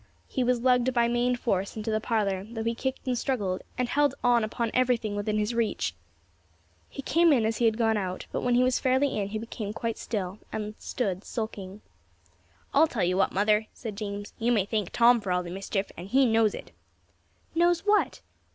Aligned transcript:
He 0.27 0.43
was 0.43 0.61
lugged 0.61 0.95
by 0.95 1.07
main 1.07 1.35
force 1.35 1.77
into 1.77 1.91
the 1.91 2.01
parlour, 2.01 2.43
though 2.49 2.63
he 2.63 2.73
kicked 2.73 3.05
and 3.05 3.15
struggled, 3.15 3.61
and 3.77 3.87
held 3.87 4.15
on 4.23 4.43
upon 4.43 4.71
everything 4.73 5.15
within 5.15 5.37
his 5.37 5.53
reach. 5.53 5.93
He 6.89 7.03
came 7.03 7.31
in 7.31 7.45
as 7.45 7.57
he 7.57 7.65
had 7.65 7.77
gone 7.77 7.97
out; 7.97 8.25
but 8.31 8.41
when 8.41 8.55
he 8.55 8.63
was 8.63 8.79
fairly 8.79 9.15
in, 9.19 9.27
he 9.27 9.37
became 9.37 9.73
quite 9.73 9.99
still, 9.99 10.39
and 10.51 10.73
stood 10.79 11.23
sulking. 11.23 11.81
"I'll 12.73 12.87
tell 12.87 13.03
you 13.03 13.15
what, 13.15 13.31
mother," 13.31 13.67
said 13.75 13.95
James, 13.95 14.33
"you 14.39 14.51
may 14.51 14.65
thank 14.65 14.89
Tom 14.89 15.21
for 15.21 15.31
all 15.31 15.43
the 15.43 15.51
mischief 15.51 15.91
and 15.95 16.07
he 16.07 16.25
knows 16.25 16.55
it." 16.55 16.71
"Knows 17.53 17.81
what?" 17.85 18.21